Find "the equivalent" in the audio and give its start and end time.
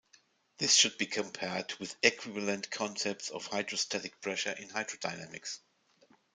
2.01-2.71